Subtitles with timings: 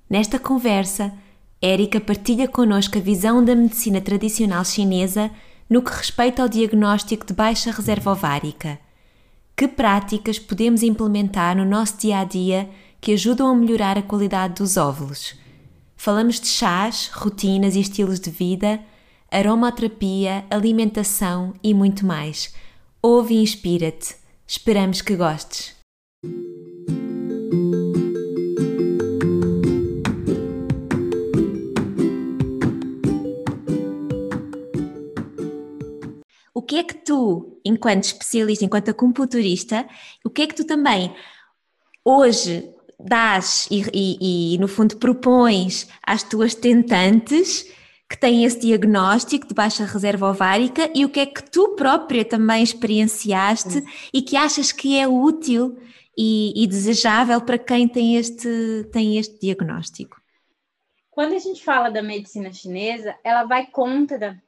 [0.09, 1.13] Nesta conversa,
[1.61, 5.29] Érica partilha connosco a visão da medicina tradicional chinesa
[5.69, 8.79] no que respeita ao diagnóstico de baixa reserva ovárica.
[9.55, 12.69] Que práticas podemos implementar no nosso dia a dia
[12.99, 15.35] que ajudam a melhorar a qualidade dos óvulos?
[15.95, 18.79] Falamos de chás, rotinas e estilos de vida,
[19.29, 22.53] aromaterapia, alimentação e muito mais.
[23.01, 24.15] Ouve e inspira-te.
[24.47, 25.75] Esperamos que gostes.
[36.69, 39.89] Que é que tu, enquanto especialista, enquanto acupunturista,
[40.23, 41.11] o que é que tu também
[42.05, 47.65] hoje dás e, e, e, no fundo propões às tuas tentantes
[48.07, 52.23] que têm esse diagnóstico de baixa reserva ovárica e o que é que tu própria
[52.23, 55.75] também experienciaste e que achas que é útil
[56.15, 60.21] e, e, desejável para quem tem este, tem este diagnóstico?
[61.09, 64.39] Quando a gente fala da medicina chinesa, ela vai contra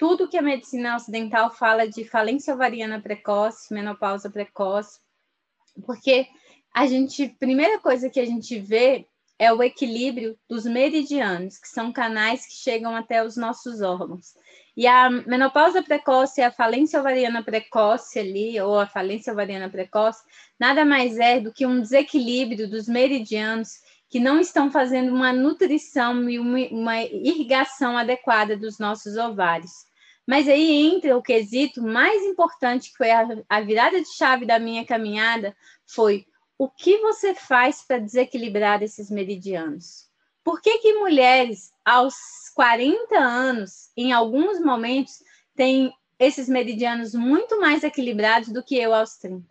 [0.00, 4.98] tudo que a medicina ocidental fala de falência ovariana precoce, menopausa precoce,
[5.84, 6.26] porque
[6.74, 9.06] a gente, primeira coisa que a gente vê
[9.38, 14.28] é o equilíbrio dos meridianos, que são canais que chegam até os nossos órgãos.
[14.74, 20.22] E a menopausa precoce a falência ovariana precoce ali, ou a falência ovariana precoce,
[20.58, 23.72] nada mais é do que um desequilíbrio dos meridianos
[24.08, 29.89] que não estão fazendo uma nutrição e uma irrigação adequada dos nossos ovários.
[30.30, 34.60] Mas aí entra o quesito mais importante, que foi a, a virada de chave da
[34.60, 36.24] minha caminhada, foi
[36.56, 40.08] o que você faz para desequilibrar esses meridianos?
[40.44, 42.14] Por que, que mulheres aos
[42.54, 45.20] 40 anos, em alguns momentos,
[45.56, 49.44] têm esses meridianos muito mais equilibrados do que eu aos 30?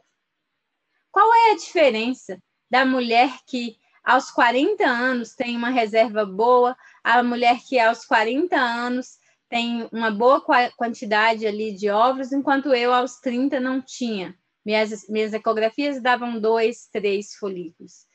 [1.11, 2.41] Qual é a diferença
[2.71, 6.73] da mulher que aos 40 anos tem uma reserva boa,
[7.03, 9.19] a mulher que aos 40 anos
[9.49, 10.41] tem uma boa
[10.77, 14.37] quantidade ali de óvulos, enquanto eu, aos 30, não tinha.
[14.63, 18.05] Minhas, minhas ecografias davam dois, três folículos.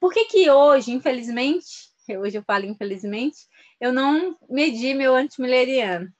[0.00, 3.38] Por que que hoje, infelizmente, hoje eu falo infelizmente,
[3.78, 6.10] eu não medi meu antimileriano?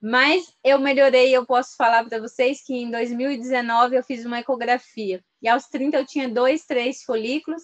[0.00, 5.22] Mas eu melhorei, eu posso falar para vocês que em 2019 eu fiz uma ecografia.
[5.42, 7.62] E aos 30 eu tinha dois, três folículos,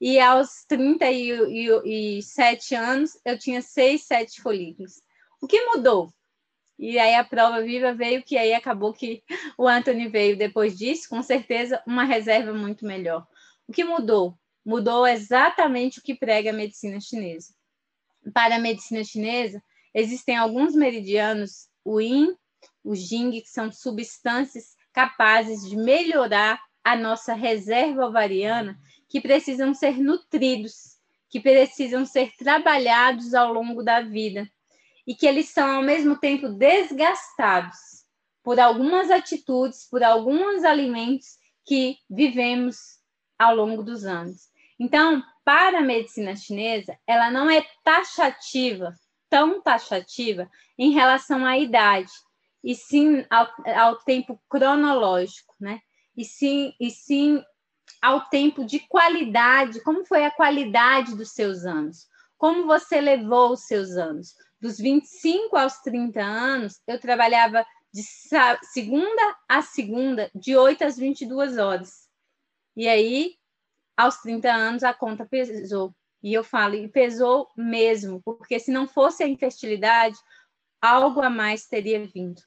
[0.00, 5.00] e aos 37 anos eu tinha seis, sete folículos.
[5.40, 6.12] O que mudou?
[6.78, 9.22] E aí a prova viva veio que aí acabou que
[9.56, 13.26] o Anthony veio depois disso, com certeza uma reserva muito melhor.
[13.66, 14.38] O que mudou?
[14.64, 17.54] Mudou exatamente o que prega a medicina chinesa.
[18.32, 19.62] Para a medicina chinesa,
[19.94, 22.36] existem alguns meridianos, o Yin,
[22.84, 28.78] o Jing, que são substâncias capazes de melhorar a nossa reserva ovariana,
[29.08, 30.98] que precisam ser nutridos,
[31.28, 34.50] que precisam ser trabalhados ao longo da vida
[35.08, 38.04] e que eles são ao mesmo tempo desgastados
[38.44, 42.76] por algumas atitudes, por alguns alimentos que vivemos
[43.38, 44.50] ao longo dos anos.
[44.78, 48.92] Então, para a medicina chinesa, ela não é taxativa,
[49.30, 50.46] tão taxativa
[50.78, 52.12] em relação à idade,
[52.62, 55.80] e sim ao, ao tempo cronológico, né?
[56.14, 57.42] E sim, e sim
[58.02, 62.06] ao tempo de qualidade, como foi a qualidade dos seus anos,
[62.36, 68.02] como você levou os seus anos, dos 25 aos 30 anos, eu trabalhava de
[68.72, 72.08] segunda a segunda, de 8 às 22 horas.
[72.76, 73.34] E aí,
[73.96, 75.94] aos 30 anos, a conta pesou.
[76.22, 80.16] E eu falo, e pesou mesmo, porque se não fosse a infertilidade,
[80.80, 82.42] algo a mais teria vindo.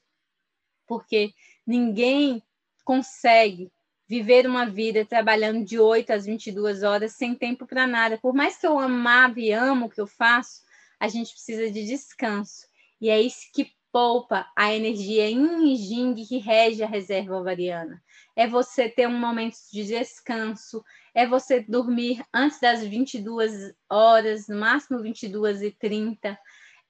[0.86, 1.32] Porque
[1.66, 2.42] ninguém
[2.84, 3.72] consegue
[4.06, 8.18] viver uma vida trabalhando de 8 às 22 horas sem tempo para nada.
[8.18, 10.60] Por mais que eu amava e amo o que eu faço,
[11.02, 12.68] a gente precisa de descanso.
[13.00, 18.00] E é isso que poupa a energia yin e jing que rege a reserva ovariana.
[18.36, 20.80] É você ter um momento de descanso,
[21.12, 26.38] é você dormir antes das 22 horas, no máximo 22 e 30,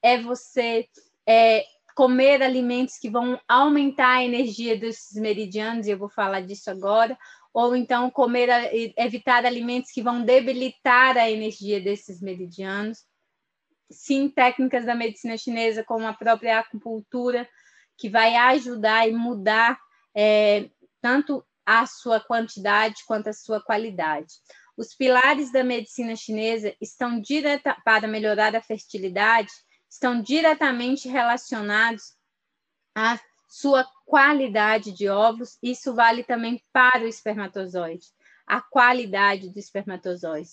[0.02, 0.86] é você
[1.26, 1.64] é,
[1.96, 7.18] comer alimentos que vão aumentar a energia desses meridianos, e eu vou falar disso agora,
[7.54, 8.50] ou então comer,
[8.98, 13.10] evitar alimentos que vão debilitar a energia desses meridianos
[13.92, 17.48] sim técnicas da medicina chinesa, como a própria acupuntura,
[17.96, 19.78] que vai ajudar e mudar
[20.14, 24.34] é, tanto a sua quantidade quanto a sua qualidade.
[24.76, 29.50] Os pilares da medicina chinesa estão direta para melhorar a fertilidade,
[29.88, 32.16] estão diretamente relacionados
[32.94, 35.58] à sua qualidade de ovos.
[35.62, 38.06] Isso vale também para o espermatozoide,
[38.46, 40.50] a qualidade do espermatozoide.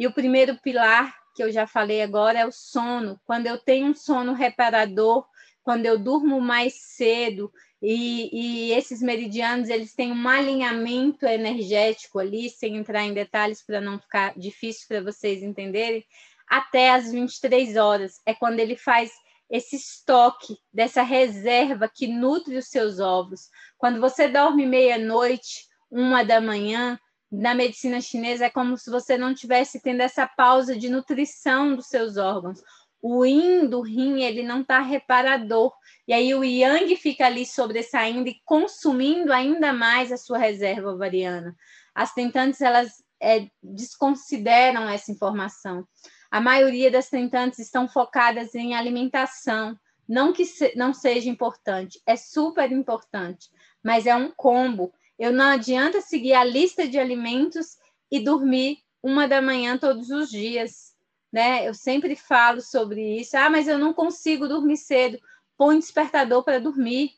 [0.00, 3.20] E o primeiro pilar que eu já falei agora é o sono.
[3.26, 5.26] Quando eu tenho um sono reparador,
[5.62, 7.52] quando eu durmo mais cedo
[7.82, 13.78] e, e esses meridianos eles têm um alinhamento energético ali, sem entrar em detalhes para
[13.78, 16.02] não ficar difícil para vocês entenderem,
[16.48, 19.12] até as 23 horas é quando ele faz
[19.50, 23.50] esse estoque dessa reserva que nutre os seus ovos.
[23.76, 26.98] Quando você dorme meia-noite, uma da manhã,
[27.30, 31.86] na medicina chinesa é como se você não tivesse tendo essa pausa de nutrição dos
[31.86, 32.60] seus órgãos.
[33.00, 35.72] O yin do rim, ele não está reparador.
[36.06, 41.56] E aí o yang fica ali sobressaindo e consumindo ainda mais a sua reserva ovariana.
[41.94, 45.86] As tentantes, elas é, desconsideram essa informação.
[46.30, 49.78] A maioria das tentantes estão focadas em alimentação.
[50.08, 53.48] Não que se, não seja importante, é super importante,
[53.82, 57.76] mas é um combo eu não adianta seguir a lista de alimentos
[58.10, 60.94] e dormir uma da manhã todos os dias,
[61.30, 61.68] né?
[61.68, 63.36] Eu sempre falo sobre isso.
[63.36, 65.20] Ah, mas eu não consigo dormir cedo.
[65.58, 67.10] Põe despertador para dormir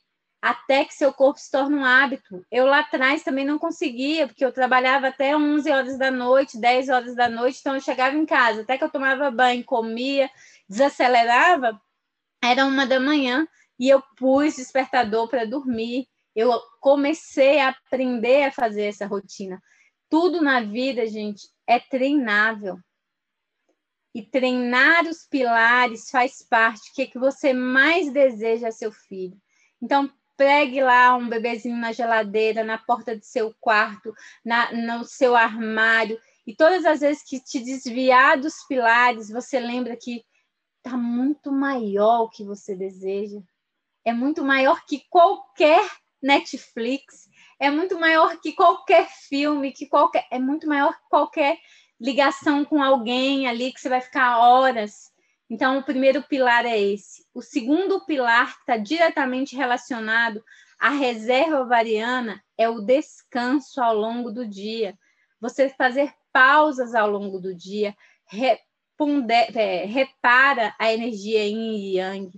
[0.42, 2.44] até que seu corpo se torne um hábito.
[2.50, 6.88] Eu lá atrás também não conseguia, porque eu trabalhava até 11 horas da noite, 10
[6.88, 10.28] horas da noite, então eu chegava em casa, até que eu tomava banho, comia,
[10.68, 11.80] desacelerava,
[12.42, 13.46] era uma da manhã
[13.78, 19.62] e eu pus despertador para dormir eu comecei a aprender a fazer essa rotina.
[20.08, 22.78] Tudo na vida, gente, é treinável.
[24.14, 26.90] E treinar os pilares faz parte.
[26.90, 29.36] O que, é que você mais deseja a seu filho?
[29.80, 34.12] Então, pregue lá um bebezinho na geladeira, na porta do seu quarto,
[34.44, 36.18] na, no seu armário.
[36.46, 40.24] E todas as vezes que te desviar dos pilares, você lembra que
[40.84, 43.40] está muito maior o que você deseja.
[44.04, 45.88] É muito maior que qualquer
[46.22, 47.28] Netflix,
[47.58, 51.58] é muito maior que qualquer filme, que qualquer é muito maior que qualquer
[52.00, 55.12] ligação com alguém ali que você vai ficar horas.
[55.48, 57.24] Então, o primeiro pilar é esse.
[57.34, 60.42] O segundo pilar, que está diretamente relacionado
[60.78, 64.98] à reserva ovariana, é o descanso ao longo do dia.
[65.40, 67.94] Você fazer pausas ao longo do dia,
[69.54, 72.30] é, repara a energia yin e yang.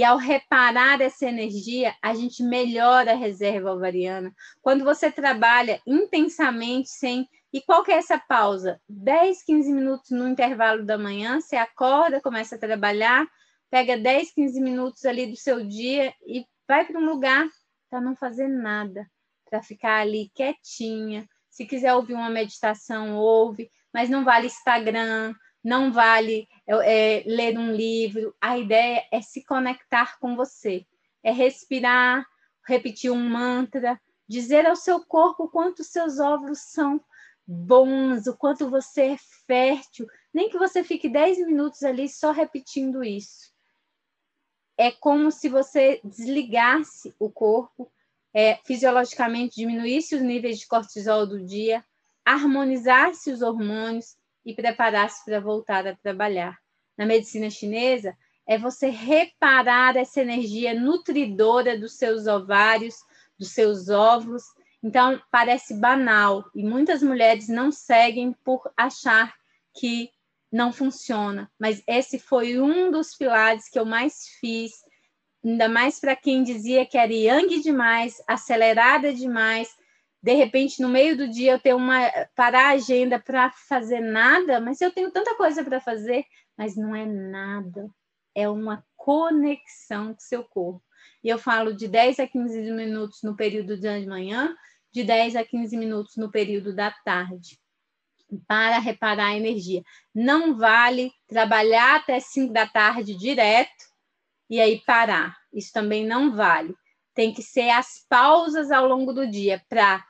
[0.00, 4.34] E ao reparar essa energia, a gente melhora a reserva ovariana.
[4.62, 7.28] Quando você trabalha intensamente sem.
[7.52, 8.80] E qual que é essa pausa?
[8.88, 13.28] 10, 15 minutos no intervalo da manhã, você acorda, começa a trabalhar,
[13.70, 17.46] pega 10, 15 minutos ali do seu dia e vai para um lugar
[17.90, 19.06] para não fazer nada,
[19.50, 21.28] para ficar ali quietinha.
[21.50, 27.72] Se quiser ouvir uma meditação, ouve, mas não vale Instagram, não vale é, ler um
[27.72, 28.34] livro.
[28.40, 30.86] A ideia é se conectar com você,
[31.22, 32.26] é respirar,
[32.66, 37.00] repetir um mantra, dizer ao seu corpo quanto seus óvulos são
[37.46, 40.06] bons, o quanto você é fértil.
[40.32, 43.52] Nem que você fique 10 minutos ali só repetindo isso.
[44.78, 47.90] É como se você desligasse o corpo,
[48.32, 51.84] é, fisiologicamente diminuísse os níveis de cortisol do dia,
[52.24, 56.58] harmonizasse os hormônios, e preparar-se para voltar a trabalhar.
[56.96, 58.16] Na medicina chinesa,
[58.46, 62.96] é você reparar essa energia nutridora dos seus ovários,
[63.38, 64.42] dos seus óvulos.
[64.82, 69.34] Então, parece banal e muitas mulheres não seguem por achar
[69.74, 70.10] que
[70.50, 74.72] não funciona, mas esse foi um dos pilares que eu mais fiz,
[75.44, 79.68] ainda mais para quem dizia que era yang demais, acelerada demais,
[80.22, 84.60] de repente, no meio do dia, eu tenho uma parar a agenda para fazer nada,
[84.60, 86.24] mas eu tenho tanta coisa para fazer,
[86.56, 87.88] mas não é nada.
[88.34, 90.82] É uma conexão com seu corpo.
[91.24, 94.54] E eu falo de 10 a 15 minutos no período de manhã,
[94.92, 97.58] de 10 a 15 minutos no período da tarde
[98.46, 99.82] para reparar a energia.
[100.14, 103.84] Não vale trabalhar até 5 da tarde direto
[104.48, 105.36] e aí parar.
[105.52, 106.74] Isso também não vale.
[107.14, 110.04] Tem que ser as pausas ao longo do dia para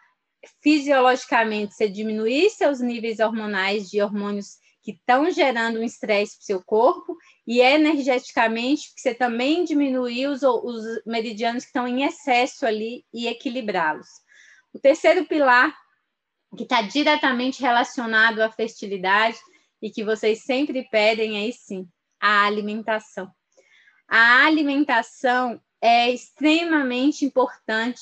[0.63, 6.47] fisiologicamente você diminuir seus níveis hormonais de hormônios que estão gerando um estresse para o
[6.47, 7.17] seu corpo
[7.47, 14.09] e energeticamente você também diminuir os, os meridianos que estão em excesso ali e equilibrá-los.
[14.73, 15.77] O terceiro pilar,
[16.57, 19.39] que está diretamente relacionado à fertilidade
[19.83, 21.87] e que vocês sempre pedem aí sim,
[22.19, 23.31] a alimentação.
[24.09, 28.01] A alimentação é extremamente importante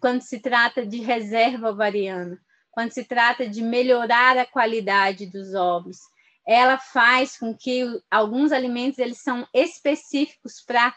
[0.00, 2.38] quando se trata de reserva ovariana,
[2.70, 5.98] quando se trata de melhorar a qualidade dos ovos.
[6.46, 10.94] Ela faz com que alguns alimentos eles são específicos para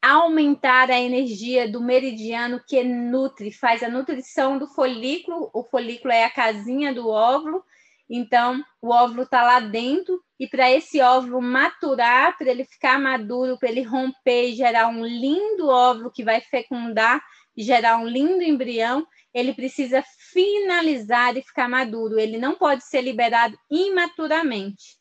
[0.00, 5.50] aumentar a energia do meridiano que nutre, faz a nutrição do folículo.
[5.52, 7.64] O folículo é a casinha do óvulo,
[8.08, 13.58] então o óvulo está lá dentro e para esse óvulo maturar, para ele ficar maduro,
[13.58, 17.20] para ele romper e gerar um lindo óvulo que vai fecundar
[17.62, 22.18] gerar um lindo embrião, ele precisa finalizar e ficar maduro.
[22.18, 24.96] Ele não pode ser liberado imaturamente.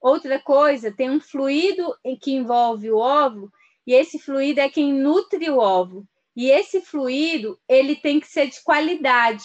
[0.00, 3.50] Outra coisa, tem um fluido que envolve o óvulo
[3.86, 6.06] e esse fluido é quem nutre o óvulo.
[6.36, 9.44] E esse fluido, ele tem que ser de qualidade.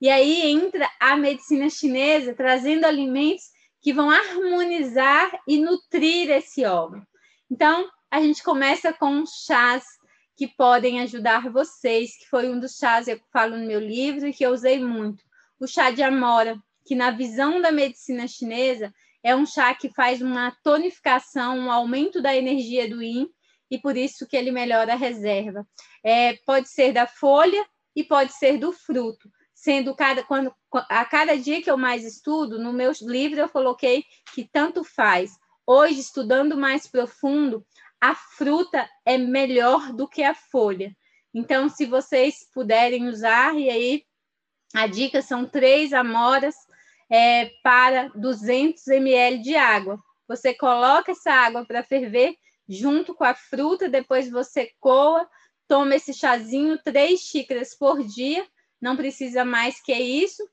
[0.00, 3.44] E aí entra a medicina chinesa trazendo alimentos
[3.80, 7.02] que vão harmonizar e nutrir esse óvulo.
[7.50, 9.84] Então, a gente começa com chás
[10.40, 14.26] que podem ajudar vocês, que foi um dos chás que eu falo no meu livro
[14.26, 15.22] e que eu usei muito.
[15.58, 16.56] O chá de amora,
[16.86, 18.90] que na visão da medicina chinesa
[19.22, 23.28] é um chá que faz uma tonificação, um aumento da energia do yin
[23.70, 25.68] e por isso que ele melhora a reserva.
[26.02, 27.62] É, pode ser da folha
[27.94, 32.58] e pode ser do fruto, sendo cada quando a cada dia que eu mais estudo,
[32.58, 35.32] no meu livro eu coloquei que tanto faz.
[35.66, 37.62] Hoje, estudando mais profundo,
[38.00, 40.96] a fruta é melhor do que a folha.
[41.34, 44.04] Então, se vocês puderem usar, e aí
[44.74, 46.54] a dica são três amoras
[47.10, 49.98] é, para 200 ml de água.
[50.28, 52.36] Você coloca essa água para ferver
[52.68, 55.28] junto com a fruta, depois você coa,
[55.66, 58.46] toma esse chazinho, três xícaras por dia,
[58.80, 60.48] não precisa mais que isso.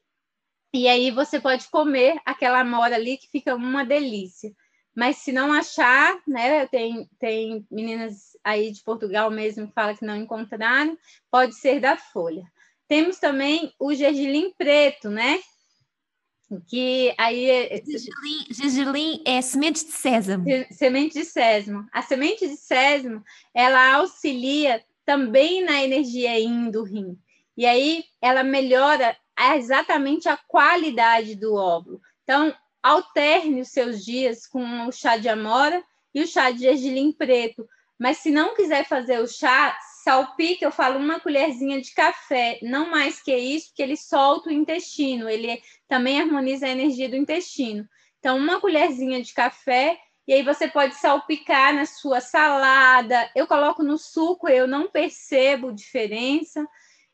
[0.74, 4.52] E aí você pode comer aquela amora ali que fica uma delícia.
[4.98, 6.66] Mas se não achar, né?
[6.66, 10.98] Tem, tem meninas aí de Portugal mesmo que falam que não encontraram,
[11.30, 12.42] pode ser da folha.
[12.88, 15.40] Temos também o gergelim preto, né?
[16.68, 17.48] Que aí.
[17.48, 20.46] É, gergelim, gergelim é sementes de sésamo.
[20.72, 21.86] Semente de sésamo.
[21.94, 23.24] A semente de sésamo
[23.54, 27.16] ela auxilia também na energia yin do rim.
[27.56, 29.16] E aí ela melhora
[29.56, 32.02] exatamente a qualidade do óvulo.
[32.24, 37.12] Então, alterne os seus dias com o chá de amora e o chá de gergelim
[37.12, 37.68] preto.
[38.00, 42.90] Mas se não quiser fazer o chá, salpique, eu falo uma colherzinha de café, não
[42.90, 47.88] mais que isso, porque ele solta o intestino, ele também harmoniza a energia do intestino.
[48.20, 53.30] Então, uma colherzinha de café, e aí você pode salpicar na sua salada.
[53.36, 56.66] Eu coloco no suco, eu não percebo diferença.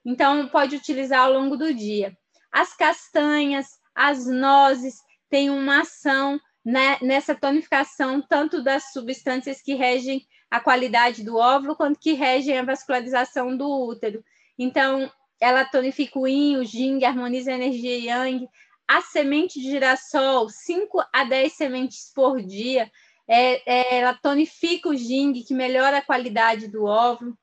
[0.06, 2.18] Então, pode utilizar ao longo do dia.
[2.52, 4.96] As castanhas, as nozes,
[5.34, 11.76] tem uma ação né, nessa tonificação, tanto das substâncias que regem a qualidade do óvulo,
[11.76, 14.24] quanto que regem a vascularização do útero.
[14.60, 15.12] Então,
[15.42, 18.48] ela tonifica o yin, o jing, harmoniza a energia yang.
[18.88, 22.92] A semente de girassol, 5 a 10 sementes por dia,
[23.28, 27.36] é, é, ela tonifica o jing, que melhora a qualidade do óvulo.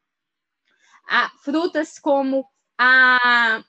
[1.09, 2.47] A, frutas como
[2.79, 3.65] a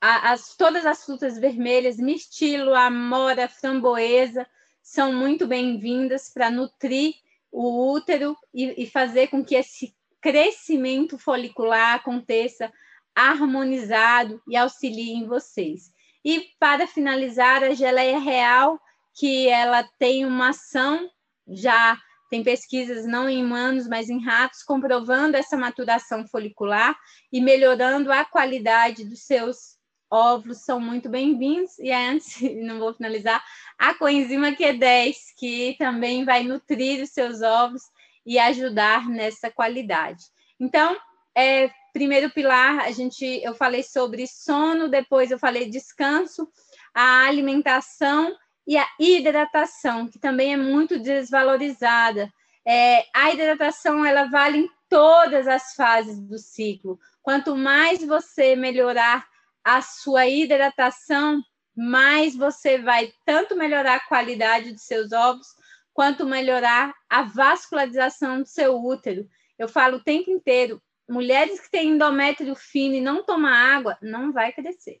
[0.00, 4.46] as, todas as frutas vermelhas, mirtilo, amora, framboesa,
[4.82, 7.14] são muito bem-vindas para nutrir
[7.50, 12.72] o útero e, e fazer com que esse crescimento folicular aconteça
[13.14, 15.90] harmonizado e auxilie em vocês.
[16.24, 18.80] E para finalizar, a geleia real,
[19.14, 21.08] que ela tem uma ação
[21.48, 26.96] já tem pesquisas não em humanos, mas em ratos, comprovando essa maturação folicular
[27.32, 29.76] e melhorando a qualidade dos seus
[30.10, 31.78] óvulos são muito bem-vindos.
[31.78, 33.42] E antes, não vou finalizar,
[33.78, 37.82] a coenzima Q10, que também vai nutrir os seus ovos
[38.24, 40.24] e ajudar nessa qualidade.
[40.58, 40.96] Então,
[41.36, 46.48] é, primeiro pilar, a gente, eu falei sobre sono, depois eu falei descanso,
[46.94, 48.34] a alimentação
[48.66, 52.32] e a hidratação, que também é muito desvalorizada.
[52.66, 56.98] É, a hidratação ela vale em todas as fases do ciclo.
[57.22, 59.26] Quanto mais você melhorar
[59.62, 61.42] a sua hidratação,
[61.76, 65.46] mais você vai tanto melhorar a qualidade dos seus ovos,
[65.92, 69.28] quanto melhorar a vascularização do seu útero.
[69.58, 74.32] Eu falo o tempo inteiro, mulheres que têm endométrio fino e não tomam água, não
[74.32, 75.00] vai crescer.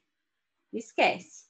[0.72, 1.45] Esquece.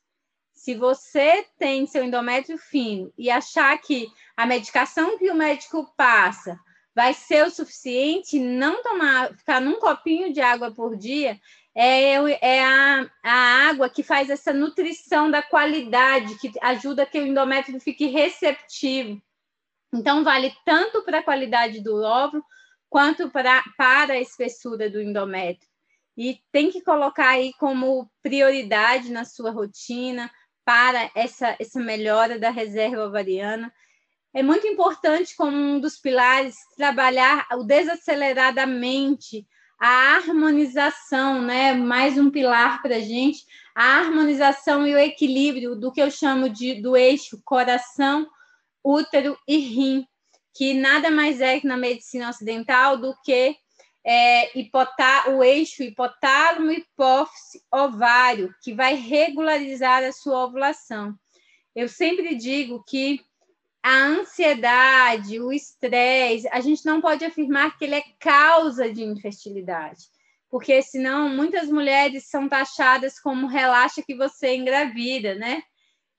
[0.67, 6.59] Se você tem seu endométrio fino e achar que a medicação que o médico passa
[6.93, 11.41] vai ser o suficiente, não tomar, ficar num copinho de água por dia,
[11.73, 17.25] é, é a, a água que faz essa nutrição da qualidade, que ajuda que o
[17.25, 19.23] endométrio fique receptivo.
[19.95, 22.43] Então, vale tanto para a qualidade do óvulo,
[22.91, 25.71] quanto pra, para a espessura do endométrio.
[26.17, 30.29] E tem que colocar aí como prioridade na sua rotina
[30.67, 33.73] para essa, essa melhora da reserva ovariana
[34.35, 39.47] é muito importante, como um dos pilares, trabalhar o desacelerar da mente,
[39.79, 41.73] a harmonização, né?
[41.73, 46.51] Mais um pilar para a gente, a harmonização e o equilíbrio do que eu chamo
[46.51, 48.27] de do eixo coração,
[48.85, 50.07] útero e rim,
[50.53, 53.57] que nada mais é que na medicina ocidental do que
[54.07, 61.13] é, hipotá o eixo hipotálamo, hipófise, ovário, que vai regularizar a sua ovulação.
[61.75, 63.21] Eu sempre digo que
[63.83, 70.05] a ansiedade, o estresse, a gente não pode afirmar que ele é causa de infertilidade,
[70.49, 75.63] porque senão muitas mulheres são taxadas como relaxa que você engravida, né?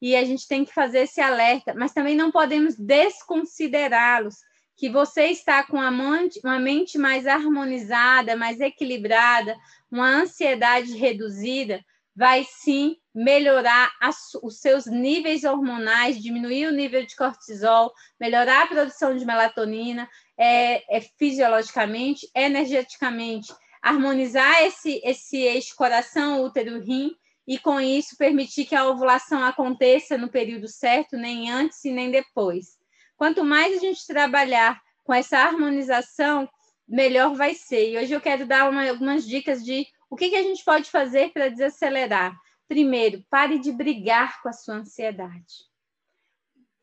[0.02, 4.36] E a gente tem que fazer esse alerta, mas também não podemos desconsiderá-los,
[4.78, 9.58] que você está com uma mente mais harmonizada, mais equilibrada,
[9.92, 11.84] uma ansiedade reduzida,
[12.16, 18.68] vai sim melhorar as, os seus níveis hormonais, diminuir o nível de cortisol, melhorar a
[18.68, 20.08] produção de melatonina,
[20.38, 27.16] é, é fisiologicamente, energeticamente, harmonizar esse, esse eixo coração, útero, rim,
[27.48, 32.12] e com isso permitir que a ovulação aconteça no período certo, nem antes e nem
[32.12, 32.77] depois.
[33.18, 36.48] Quanto mais a gente trabalhar com essa harmonização,
[36.88, 37.90] melhor vai ser.
[37.90, 40.90] E hoje eu quero dar uma, algumas dicas de o que, que a gente pode
[40.90, 42.40] fazer para desacelerar.
[42.68, 45.66] Primeiro, pare de brigar com a sua ansiedade.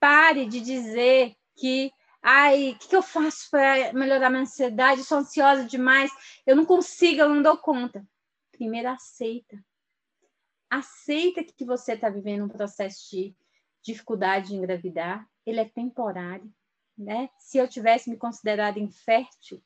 [0.00, 5.00] Pare de dizer que, ai, o que, que eu faço para melhorar minha ansiedade?
[5.00, 6.11] Eu sou ansiosa demais,
[6.46, 8.04] eu não consigo, eu não dou conta.
[8.50, 9.64] Primeiro, aceita.
[10.68, 13.35] Aceita que você está vivendo um processo de
[13.82, 16.52] dificuldade de engravidar, ele é temporário,
[16.96, 17.28] né?
[17.38, 19.62] Se eu tivesse me considerado infértil,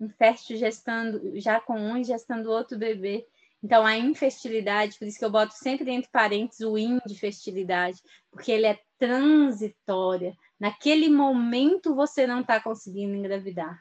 [0.00, 3.26] infértil gestando já com um e gestando outro bebê,
[3.62, 8.02] então, a infertilidade, por isso que eu boto sempre entre parênteses o in de fertilidade,
[8.28, 10.36] porque ele é transitória.
[10.58, 13.80] Naquele momento você não está conseguindo engravidar.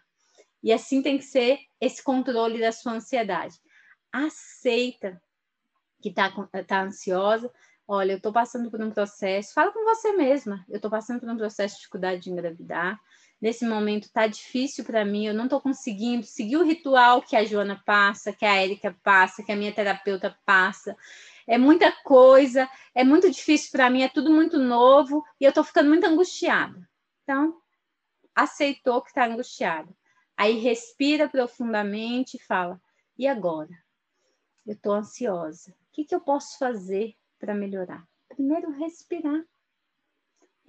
[0.62, 3.56] E assim tem que ser esse controle da sua ansiedade.
[4.12, 5.20] Aceita
[6.00, 6.30] que está
[6.68, 7.52] tá ansiosa.
[7.88, 9.54] Olha, eu estou passando por um processo.
[9.54, 10.66] Fala com você mesma.
[10.70, 13.00] Eu estou passando por um processo de dificuldade de engravidar
[13.42, 17.44] nesse momento tá difícil para mim, eu não estou conseguindo seguir o ritual que a
[17.44, 20.96] Joana passa, que a Érica passa, que a minha terapeuta passa.
[21.48, 25.64] É muita coisa, é muito difícil para mim, é tudo muito novo e eu estou
[25.64, 26.88] ficando muito angustiada.
[27.24, 27.60] Então,
[28.36, 29.90] aceitou que está angustiada.
[30.38, 32.80] Aí respira profundamente e fala:
[33.18, 33.72] e agora?
[34.66, 35.72] Eu estou ansiosa.
[35.72, 38.08] O que, que eu posso fazer para melhorar?
[38.30, 39.44] Primeiro, respirar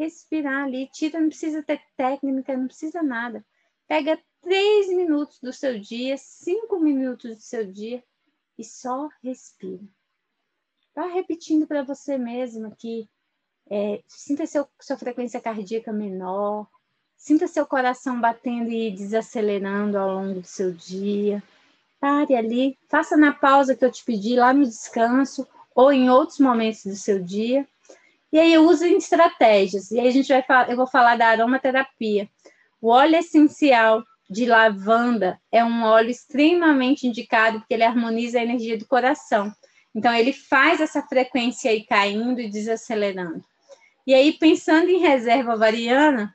[0.03, 3.45] respirar ali, tira, não precisa ter técnica, não precisa nada.
[3.87, 8.03] Pega três minutos do seu dia, cinco minutos do seu dia
[8.59, 9.83] e só respira.
[10.95, 13.09] Vá repetindo para você mesma que
[13.71, 16.67] é, sinta seu, sua frequência cardíaca menor,
[17.17, 21.43] sinta seu coração batendo e desacelerando ao longo do seu dia.
[22.01, 26.39] Pare ali, faça na pausa que eu te pedi lá no descanso ou em outros
[26.39, 27.67] momentos do seu dia
[28.33, 29.91] e aí usem estratégias.
[29.91, 32.29] E aí a gente vai eu vou falar da aromaterapia.
[32.81, 38.79] O óleo essencial de lavanda é um óleo extremamente indicado porque ele harmoniza a energia
[38.79, 39.53] do coração.
[39.95, 43.45] Então ele faz essa frequência aí caindo e desacelerando.
[44.07, 46.35] E aí pensando em reserva ovariana,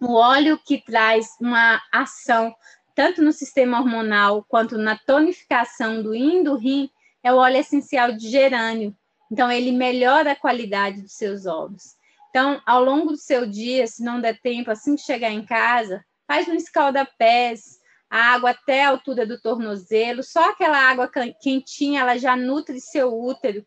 [0.00, 2.54] o óleo que traz uma ação
[2.94, 6.88] tanto no sistema hormonal quanto na tonificação do yin do rim
[7.24, 8.96] é o óleo essencial de gerânio,
[9.34, 11.96] então, ele melhora a qualidade dos seus ovos.
[12.30, 16.04] Então, ao longo do seu dia, se não der tempo, assim que chegar em casa,
[16.26, 21.10] faz um escalda-pés, a água até a altura do tornozelo, só aquela água
[21.42, 23.66] quentinha, ela já nutre seu útero.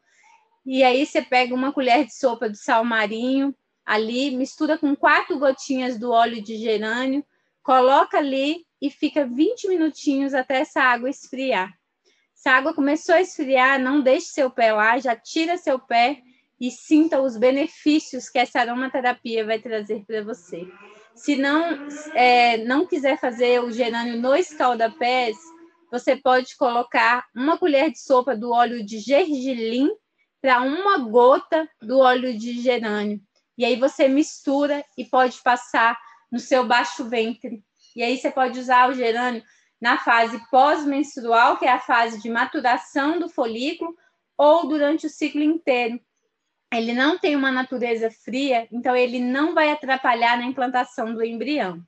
[0.65, 3.53] E aí você pega uma colher de sopa de sal marinho
[3.85, 7.25] ali, mistura com quatro gotinhas do óleo de gerânio,
[7.63, 11.77] coloca ali e fica 20 minutinhos até essa água esfriar.
[12.47, 16.21] Se a água começou a esfriar, não deixe seu pé lá, já tira seu pé
[16.57, 20.65] e sinta os benefícios que essa aromaterapia vai trazer para você.
[21.13, 25.35] Se não, é, não quiser fazer o gerânio no escaldapés,
[25.91, 29.89] você pode colocar uma colher de sopa do óleo de gergelim
[30.41, 33.19] para uma gota do óleo de gerânio.
[33.57, 35.99] E aí você mistura e pode passar
[36.31, 37.61] no seu baixo ventre.
[37.93, 39.43] E aí você pode usar o gerânio
[39.79, 43.95] na fase pós-menstrual, que é a fase de maturação do folículo,
[44.37, 45.99] ou durante o ciclo inteiro.
[46.73, 51.81] Ele não tem uma natureza fria, então ele não vai atrapalhar na implantação do embrião.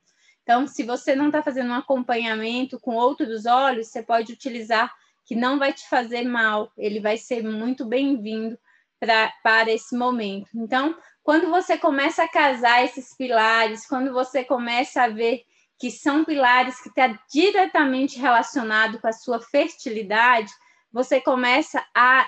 [0.44, 4.92] Então, se você não está fazendo um acompanhamento com outros óleos, você pode utilizar
[5.26, 8.58] que não vai te fazer mal, ele vai ser muito bem-vindo
[9.00, 10.50] para esse momento.
[10.56, 15.44] Então, quando você começa a casar esses pilares, quando você começa a ver
[15.80, 20.52] que são pilares que estão tá diretamente relacionados com a sua fertilidade,
[20.92, 22.28] você começa a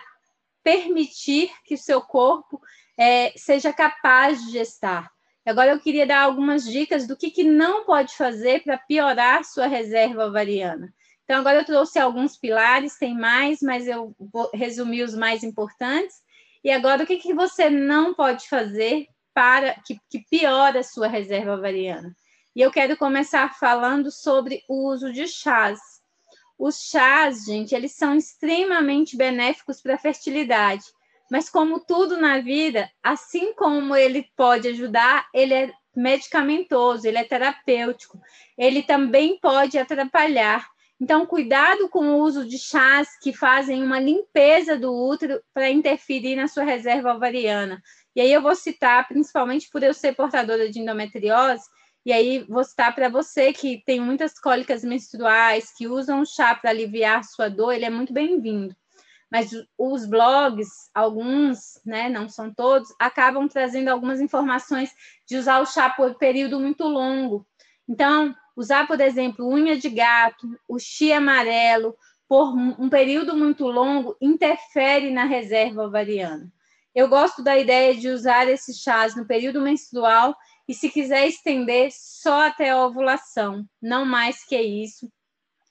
[0.63, 2.61] permitir que o seu corpo
[2.97, 5.11] é, seja capaz de gestar.
[5.45, 9.67] Agora eu queria dar algumas dicas do que, que não pode fazer para piorar sua
[9.67, 10.93] reserva ovariana.
[11.23, 16.15] Então, agora eu trouxe alguns pilares, tem mais, mas eu vou resumir os mais importantes.
[16.63, 21.07] E agora, o que, que você não pode fazer para que, que piora a sua
[21.07, 22.15] reserva ovariana?
[22.55, 25.79] E eu quero começar falando sobre o uso de chás.
[26.59, 30.83] Os chás, gente, eles são extremamente benéficos para a fertilidade.
[31.31, 37.23] Mas como tudo na vida, assim como ele pode ajudar, ele é medicamentoso, ele é
[37.23, 38.19] terapêutico.
[38.57, 40.69] Ele também pode atrapalhar.
[40.99, 46.35] Então, cuidado com o uso de chás que fazem uma limpeza do útero para interferir
[46.35, 47.81] na sua reserva ovariana.
[48.15, 51.63] E aí eu vou citar, principalmente por eu ser portadora de endometriose,
[52.05, 56.69] e aí vou citar para você que tem muitas cólicas menstruais, que usam chá para
[56.69, 58.75] aliviar sua dor, ele é muito bem-vindo.
[59.31, 64.91] Mas os blogs, alguns, né, não são todos, acabam trazendo algumas informações
[65.27, 67.47] de usar o chá por período muito longo.
[67.87, 71.95] Então, Usar, por exemplo, unha de gato, o chia amarelo,
[72.27, 76.51] por um período muito longo, interfere na reserva ovariana.
[76.93, 80.35] Eu gosto da ideia de usar esses chás no período menstrual
[80.67, 85.11] e, se quiser estender, só até a ovulação, não mais que isso.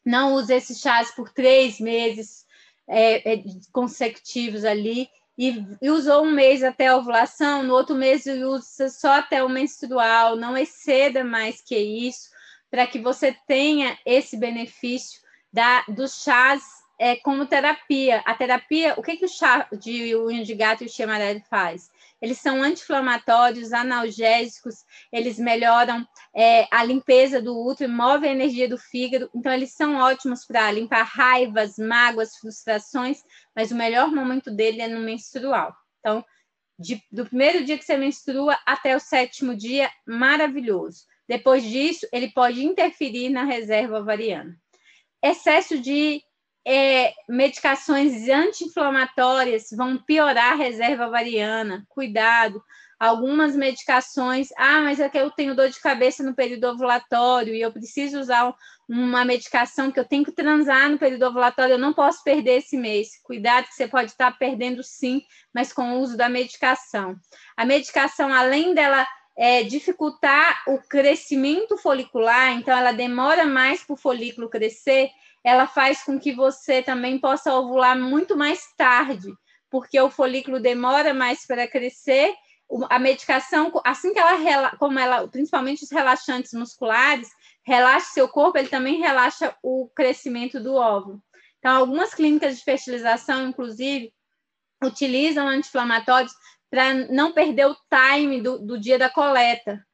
[0.05, 2.47] Não use esses chás por três meses
[2.89, 8.27] é, é, consecutivos ali e, e, usou um mês até a ovulação, no outro mês
[8.27, 12.29] usa só até o menstrual, não exceda mais que isso
[12.71, 15.21] para que você tenha esse benefício
[15.53, 16.63] da, dos chás
[16.99, 18.23] é, como terapia.
[18.27, 21.07] A terapia, o que, que o chá de unha de gato e o chia
[21.49, 21.91] faz?
[22.21, 28.77] Eles são anti-inflamatórios, analgésicos, eles melhoram é, a limpeza do útero, movem a energia do
[28.77, 33.23] fígado, então eles são ótimos para limpar raivas, mágoas, frustrações,
[33.57, 35.75] mas o melhor momento dele é no menstrual.
[35.99, 36.25] Então,
[36.79, 41.05] de, do primeiro dia que você menstrua até o sétimo dia, maravilhoso.
[41.29, 44.59] Depois disso, ele pode interferir na reserva ovariana.
[45.23, 46.23] Excesso de
[46.67, 51.85] é, medicações anti-inflamatórias vão piorar a reserva ovariana.
[51.89, 52.63] Cuidado.
[52.99, 57.61] Algumas medicações, ah, mas é que eu tenho dor de cabeça no período ovulatório e
[57.63, 58.55] eu preciso usar
[58.87, 62.77] uma medicação que eu tenho que transar no período ovulatório, eu não posso perder esse
[62.77, 63.13] mês.
[63.23, 65.23] Cuidado que você pode estar perdendo sim,
[65.55, 67.17] mas com o uso da medicação.
[67.57, 73.97] A medicação, além dela é, dificultar o crescimento folicular, então ela demora mais para o
[73.97, 75.09] folículo crescer,
[75.45, 79.33] ela faz com que você também possa ovular muito mais tarde,
[79.71, 82.35] porque o folículo demora mais para crescer.
[82.89, 87.29] A medicação, assim que ela, como ela, principalmente os relaxantes musculares,
[87.65, 91.23] relaxa seu corpo, ele também relaxa o crescimento do óvulo.
[91.59, 94.13] Então, algumas clínicas de fertilização, inclusive,
[94.83, 96.33] utilizam anti-inflamatórios
[96.71, 99.85] para não perder o time do, do dia da coleta.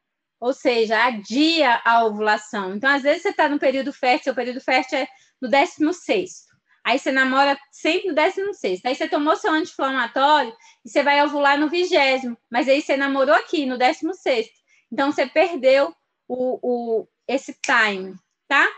[0.40, 2.74] Ou seja, adia a ovulação.
[2.74, 5.08] Então, às vezes, você está no período fértil, o período fértil é
[5.40, 6.46] no 16.
[6.84, 8.80] Aí você namora sempre no 16.
[8.84, 12.36] Aí você tomou seu anti-inflamatório e você vai ovular no vigésimo.
[12.50, 14.46] Mas aí você namorou aqui no 16.
[14.92, 15.92] Então, você perdeu
[16.28, 16.58] o,
[17.00, 18.14] o, esse time,
[18.46, 18.68] tá?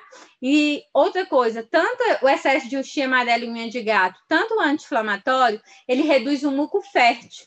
[0.41, 4.61] E outra coisa, tanto o excesso de uxia amarelo e unha de gato, tanto o
[4.61, 7.47] anti-inflamatório, ele reduz o muco fértil.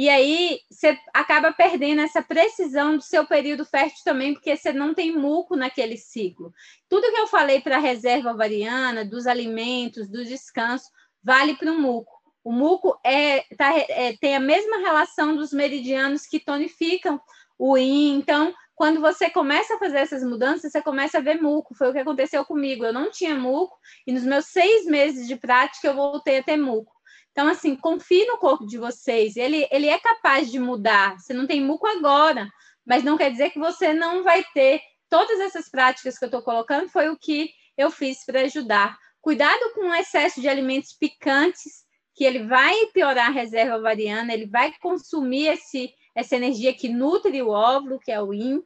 [0.00, 4.94] E aí você acaba perdendo essa precisão do seu período fértil também, porque você não
[4.94, 6.54] tem muco naquele ciclo.
[6.88, 10.88] Tudo que eu falei para a reserva ovariana, dos alimentos, do descanso,
[11.20, 12.12] vale para o muco.
[12.44, 17.20] O muco é, tá, é, tem a mesma relação dos meridianos que tonificam
[17.58, 18.18] o yin.
[18.18, 21.74] Então, quando você começa a fazer essas mudanças, você começa a ver muco.
[21.74, 22.84] Foi o que aconteceu comigo.
[22.84, 26.56] Eu não tinha muco, e nos meus seis meses de prática eu voltei a ter
[26.56, 26.97] muco.
[27.38, 29.36] Então, assim, confie no corpo de vocês.
[29.36, 31.16] Ele, ele é capaz de mudar.
[31.20, 32.50] Você não tem muco agora,
[32.84, 34.80] mas não quer dizer que você não vai ter.
[35.08, 38.98] Todas essas práticas que eu estou colocando foi o que eu fiz para ajudar.
[39.20, 44.46] Cuidado com o excesso de alimentos picantes, que ele vai piorar a reserva ovariana, ele
[44.46, 48.60] vai consumir esse, essa energia que nutre o óvulo, que é o yin.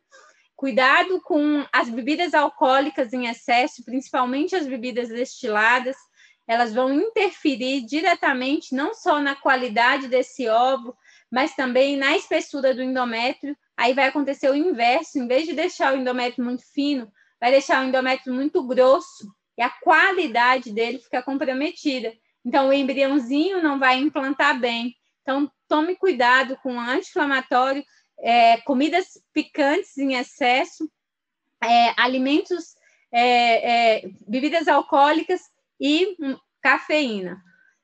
[0.57, 5.95] Cuidado com as bebidas alcoólicas em excesso, principalmente as bebidas destiladas,
[6.47, 10.97] elas vão interferir diretamente não só na qualidade desse óvulo,
[11.31, 13.57] mas também na espessura do endométrio.
[13.77, 17.83] Aí vai acontecer o inverso, em vez de deixar o endométrio muito fino, vai deixar
[17.83, 19.27] o endométrio muito grosso
[19.57, 22.13] e a qualidade dele fica comprometida.
[22.45, 24.95] Então, o embriãozinho não vai implantar bem.
[25.23, 27.85] Então, tome cuidado com anti-inflamatório,
[28.19, 30.91] é, comidas picantes em excesso,
[31.63, 32.75] é, alimentos,
[33.13, 35.52] é, é bebidas alcoólicas
[35.83, 36.17] e
[36.63, 37.43] cafeína.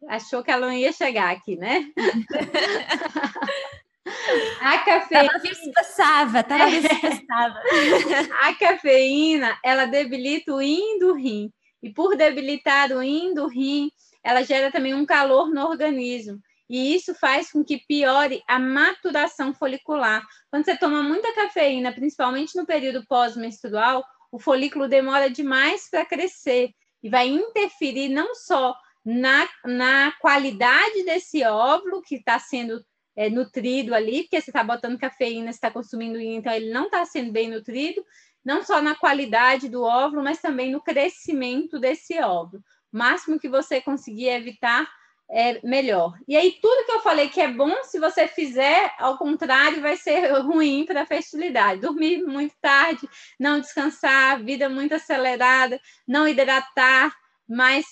[0.09, 1.91] Achou que ela não ia chegar aqui, né?
[4.63, 5.25] a cafeína.
[5.25, 7.59] Estava a ver se passava, estava a ver se passava.
[8.43, 11.53] a cafeína, ela debilita o yin do rim.
[11.83, 13.91] E por debilitar o yin do rim,
[14.23, 16.39] ela gera também um calor no organismo.
[16.71, 20.25] E isso faz com que piore a maturação folicular.
[20.51, 26.71] Quando você toma muita cafeína, principalmente no período pós-menstrual, o folículo demora demais para crescer
[27.03, 32.85] e vai interferir não só na, na qualidade desse óvulo que está sendo
[33.17, 37.05] é, nutrido ali, porque você está botando cafeína, você está consumindo, então ele não está
[37.05, 38.05] sendo bem nutrido,
[38.45, 42.63] não só na qualidade do óvulo, mas também no crescimento desse óvulo.
[42.93, 44.89] O máximo que você conseguir evitar
[45.31, 46.15] é melhor.
[46.27, 49.97] E aí, tudo que eu falei que é bom, se você fizer, ao contrário, vai
[49.97, 51.81] ser ruim para a fertilidade.
[51.81, 57.15] Dormir muito tarde, não descansar, vida muito acelerada, não hidratar,
[57.49, 57.85] mas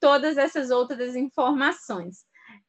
[0.00, 2.18] todas essas outras informações.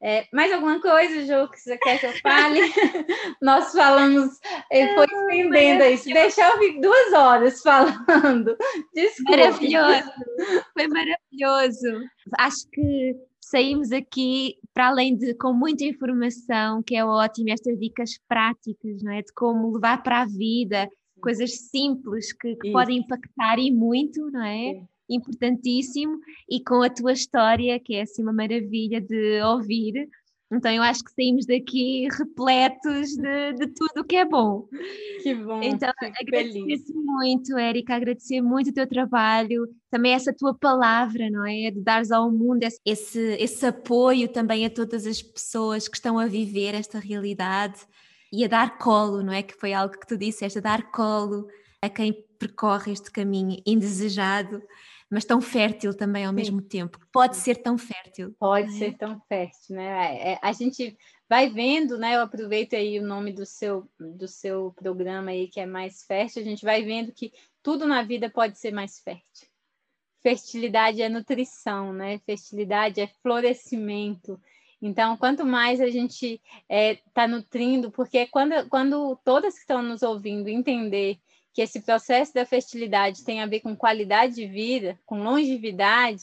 [0.01, 2.59] É, mais alguma coisa, Ju, que você quer que eu fale?
[3.41, 6.05] Nós falamos, ele foi estendendo isso.
[6.05, 8.57] Deixa eu vir duas horas falando.
[8.93, 9.31] Desculpa.
[9.31, 10.11] Maravilhoso.
[10.73, 12.01] Foi maravilhoso.
[12.37, 13.15] Acho que
[13.49, 19.11] saímos aqui, para além de com muita informação, que é ótimo, estas dicas práticas, não
[19.11, 19.21] é?
[19.21, 20.89] De como levar para a vida,
[21.21, 24.73] coisas simples que, que podem impactar e muito, não é?
[24.73, 24.87] Sim.
[25.07, 26.17] Importantíssimo,
[26.49, 30.09] e com a tua história, que é assim uma maravilha de ouvir,
[30.51, 34.67] então eu acho que saímos daqui repletos de, de tudo o que é bom.
[35.23, 35.61] Que bom.
[35.61, 41.71] Então agradecer-te muito, Érica, agradecer muito o teu trabalho, também essa tua palavra, não é?
[41.71, 46.27] De dares ao mundo esse, esse apoio também a todas as pessoas que estão a
[46.27, 47.79] viver esta realidade
[48.31, 49.41] e a dar colo, não é?
[49.41, 51.47] Que foi algo que tu disseste, a dar colo
[51.81, 54.61] a quem percorre este caminho indesejado
[55.15, 56.35] mas tão fértil também ao Sim.
[56.35, 56.99] mesmo tempo.
[57.09, 58.35] Pode ser tão fértil.
[58.37, 58.77] Pode é?
[58.77, 59.85] ser tão fértil, né?
[59.85, 60.97] É, é, a gente
[61.29, 62.17] vai vendo, né?
[62.17, 66.41] Eu aproveito aí o nome do seu, do seu programa aí, que é mais fértil,
[66.41, 67.31] a gente vai vendo que
[67.63, 69.47] tudo na vida pode ser mais fértil.
[70.21, 72.19] Fertilidade é nutrição, né?
[72.25, 74.37] Fertilidade é florescimento.
[74.81, 79.81] Então, quanto mais a gente está é, tá nutrindo, porque quando, quando todas que estão
[79.81, 81.17] nos ouvindo entender
[81.55, 86.21] que esse processo da fertilidade tem a ver com qualidade de vida, com longevidade,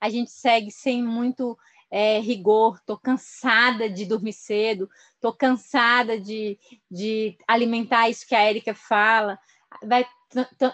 [0.00, 1.58] a gente segue sem muito
[1.90, 2.78] é, rigor.
[2.78, 6.58] Estou cansada de dormir cedo, estou cansada de,
[6.90, 9.38] de alimentar isso que a Érica fala.
[9.84, 10.06] Vai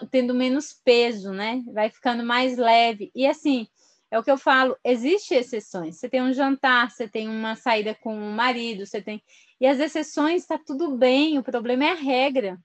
[0.09, 1.61] tendo menos peso, né?
[1.73, 3.11] Vai ficando mais leve.
[3.13, 3.67] E assim,
[4.09, 5.97] é o que eu falo, existem exceções.
[5.97, 9.21] Você tem um jantar, você tem uma saída com o marido, você tem.
[9.59, 12.57] E as exceções está tudo bem, o problema é a regra,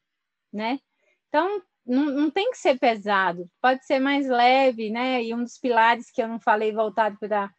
[0.53, 0.79] né?
[1.35, 5.21] Então, não, não, tem que ser pesado, pode ser mais leve, né?
[5.21, 7.51] E um dos pilares que eu não falei voltado para.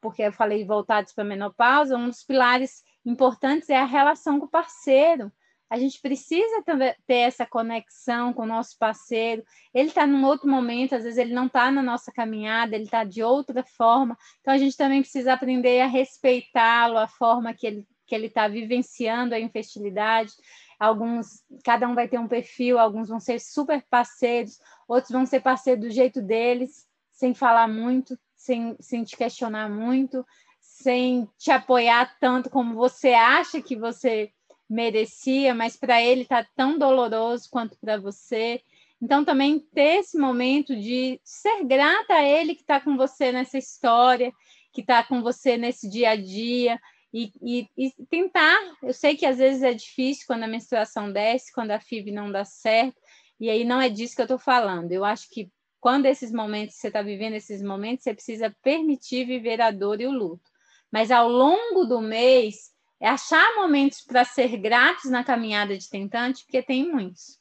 [0.00, 4.46] Porque eu falei voltados para a menopausa, um dos pilares importantes é a relação com
[4.46, 5.30] o parceiro.
[5.68, 6.62] A gente precisa
[7.06, 9.44] ter essa conexão com o nosso parceiro.
[9.74, 13.04] Ele está num outro momento, às vezes ele não está na nossa caminhada, ele está
[13.04, 14.16] de outra forma.
[14.40, 18.46] Então a gente também precisa aprender a respeitá-lo, a forma que ele que ele está
[18.48, 20.32] vivenciando a infertilidade
[20.78, 25.40] alguns, cada um vai ter um perfil, alguns vão ser super parceiros, outros vão ser
[25.40, 30.24] parceiros do jeito deles, sem falar muito, sem, sem te questionar muito,
[30.60, 34.30] sem te apoiar tanto como você acha que você
[34.68, 38.60] merecia, mas para ele está tão doloroso quanto para você.
[39.00, 43.58] Então, também ter esse momento de ser grata a ele que está com você nessa
[43.58, 44.32] história,
[44.72, 46.80] que está com você nesse dia a dia,
[47.18, 51.50] E, e, e, tentar, eu sei que às vezes é difícil quando a menstruação desce,
[51.50, 53.00] quando a FIV não dá certo,
[53.40, 54.92] e aí não é disso que eu estou falando.
[54.92, 55.50] Eu acho que
[55.80, 60.06] quando esses momentos, você está vivendo esses momentos, você precisa permitir viver a dor e
[60.06, 60.50] o luto.
[60.92, 66.44] Mas ao longo do mês, é achar momentos para ser gratos na caminhada de tentante,
[66.44, 67.40] porque tem muitos.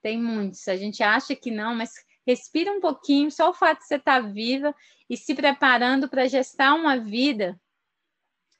[0.00, 0.66] Tem muitos.
[0.68, 1.92] A gente acha que não, mas
[2.26, 4.74] respira um pouquinho, só o fato de você estar tá viva
[5.10, 7.60] e se preparando para gestar uma vida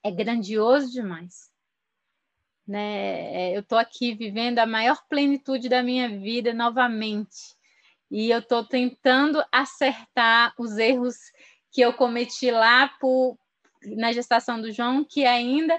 [0.07, 1.51] é grandioso demais.
[2.67, 3.51] Né?
[3.51, 7.57] É, eu estou aqui vivendo a maior plenitude da minha vida novamente.
[8.11, 11.17] E eu estou tentando acertar os erros
[11.73, 13.37] que eu cometi lá por,
[13.97, 15.77] na gestação do João, que ainda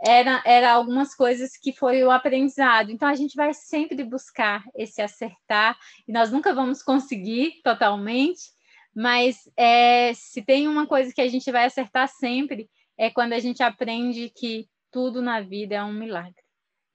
[0.00, 2.90] era, era algumas coisas que foi o aprendizado.
[2.90, 8.52] Então a gente vai sempre buscar esse acertar, e nós nunca vamos conseguir totalmente,
[8.94, 13.38] mas é, se tem uma coisa que a gente vai acertar sempre, é quando a
[13.38, 16.42] gente aprende que tudo na vida é um milagre.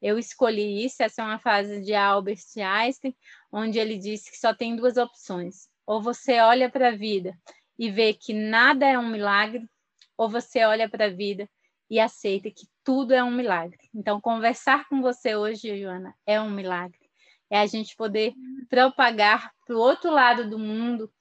[0.02, 3.16] Eu escolhi isso, essa é uma frase de Albert Einstein,
[3.52, 5.68] onde ele disse que só tem duas opções.
[5.86, 7.38] Ou você olha para a vida
[7.78, 9.68] e vê que nada é um milagre,
[10.18, 11.50] ou você olha para a vida
[11.90, 13.90] e aceita que tudo é um milagre.
[13.94, 17.10] Então, conversar com você hoje, Joana, é um milagre.
[17.50, 18.34] É a gente poder
[18.70, 21.12] propagar para o outro lado do mundo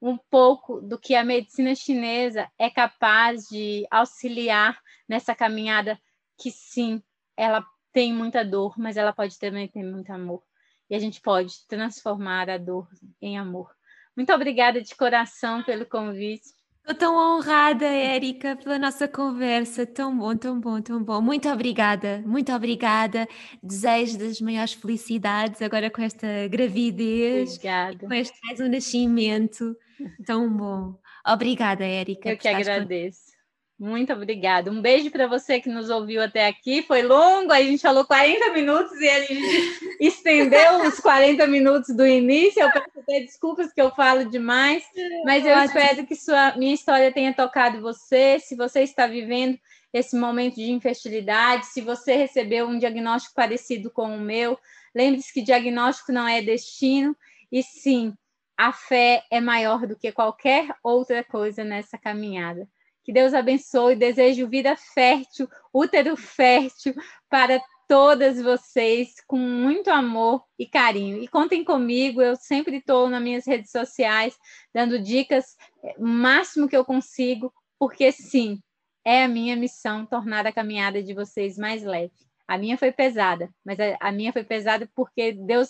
[0.00, 4.78] um pouco do que a medicina chinesa é capaz de auxiliar
[5.08, 5.98] nessa caminhada
[6.38, 7.02] que sim,
[7.36, 10.42] ela tem muita dor, mas ela pode também ter muito amor.
[10.88, 12.88] E a gente pode transformar a dor
[13.20, 13.74] em amor.
[14.14, 16.56] Muito obrigada de coração pelo convite.
[16.88, 19.84] Estou tão honrada, Érica, pela nossa conversa.
[19.84, 21.20] Tão bom, tão bom, tão bom.
[21.20, 23.26] Muito obrigada, muito obrigada.
[23.60, 28.06] Desejo das maiores felicidades agora com esta gravidez, obrigada.
[28.06, 29.76] com este mais um nascimento.
[30.24, 30.98] Tão bom.
[31.26, 32.30] Obrigada, Érica.
[32.30, 33.36] Eu que agradeço.
[33.78, 34.70] Muito obrigada.
[34.70, 36.82] Um beijo para você que nos ouviu até aqui.
[36.82, 42.06] Foi longo, a gente falou 40 minutos e a gente estendeu os 40 minutos do
[42.06, 42.62] início.
[42.62, 44.82] Eu peço até desculpas que eu falo demais,
[45.26, 48.38] mas eu espero que sua minha história tenha tocado você.
[48.40, 49.58] Se você está vivendo
[49.92, 54.58] esse momento de infertilidade, se você recebeu um diagnóstico parecido com o meu,
[54.94, 57.14] lembre-se que diagnóstico não é destino,
[57.52, 58.14] e sim,
[58.56, 62.68] a fé é maior do que qualquer outra coisa nessa caminhada.
[63.04, 63.94] Que Deus abençoe.
[63.94, 66.94] Desejo vida fértil, útero fértil
[67.28, 71.22] para todas vocês, com muito amor e carinho.
[71.22, 74.36] E contem comigo, eu sempre estou nas minhas redes sociais
[74.74, 78.60] dando dicas eh, o máximo que eu consigo, porque sim,
[79.04, 82.12] é a minha missão tornar a caminhada de vocês mais leve.
[82.48, 85.68] A minha foi pesada, mas a, a minha foi pesada porque Deus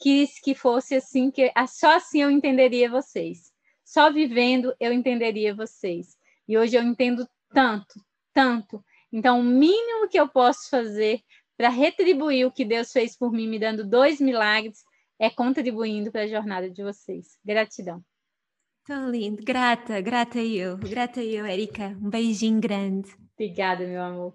[0.00, 3.52] quis que fosse assim, que só assim eu entenderia vocês.
[3.84, 6.16] Só vivendo eu entenderia vocês.
[6.48, 8.00] E hoje eu entendo tanto,
[8.32, 8.82] tanto.
[9.12, 11.20] Então, o mínimo que eu posso fazer
[11.56, 14.82] para retribuir o que Deus fez por mim, me dando dois milagres,
[15.18, 17.36] é contribuindo para a jornada de vocês.
[17.44, 18.02] Gratidão.
[18.84, 19.42] Tão lindo.
[19.44, 20.78] Grata, grata eu.
[20.78, 21.88] Grata eu, Erika.
[22.00, 23.14] Um beijinho grande.
[23.34, 24.34] Obrigada, meu amor.